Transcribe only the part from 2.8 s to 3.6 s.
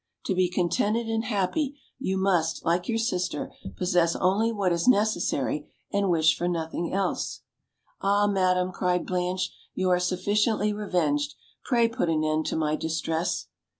your sister,